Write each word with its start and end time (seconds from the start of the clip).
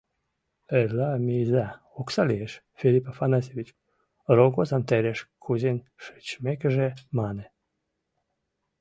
—Эрла 0.79 1.09
мийыза, 1.25 1.65
окса 1.99 2.23
лиеш,— 2.29 2.53
Филипп 2.79 3.05
Афанасьевич 3.11 3.69
рогозам 4.35 4.81
тереш 4.89 5.19
кузен 5.43 5.77
шичмекыже 6.03 6.87
мане. 7.17 7.45